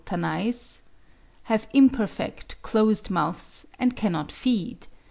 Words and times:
g. 0.01 0.03
Tanais) 0.03 0.81
have 1.43 1.67
imperfect, 1.73 2.59
closed 2.63 3.11
mouths, 3.11 3.67
and 3.77 3.95
cannot 3.95 4.31
feed. 4.31 4.87